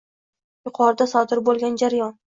[0.69, 2.19] Yuqorida sodir bo’lgan jarayon